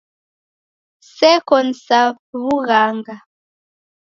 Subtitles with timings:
[1.15, 1.99] Seko ni sa
[2.43, 3.15] w'ughanga.